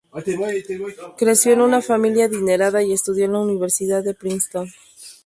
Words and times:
Creció 1.15 1.53
en 1.53 1.61
una 1.61 1.79
familia 1.79 2.25
adinerada 2.25 2.81
y 2.81 2.91
estudió 2.91 3.25
en 3.25 3.33
la 3.33 3.37
Universidad 3.39 4.03
de 4.03 4.15
Princeton. 4.15 4.67